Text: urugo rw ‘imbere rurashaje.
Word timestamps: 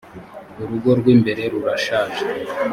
urugo 0.61 0.89
rw 0.99 1.05
‘imbere 1.15 1.43
rurashaje. 1.51 2.21